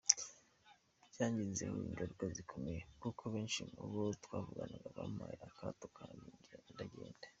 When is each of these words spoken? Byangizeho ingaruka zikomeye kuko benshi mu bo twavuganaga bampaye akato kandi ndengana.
Byangizeho 1.11 1.77
ingaruka 1.87 2.23
zikomeye 2.35 2.79
kuko 3.01 3.23
benshi 3.33 3.59
mu 3.71 3.83
bo 3.91 4.01
twavuganaga 4.23 4.87
bampaye 4.97 5.35
akato 5.47 5.85
kandi 5.97 6.25
ndengana. 6.73 7.19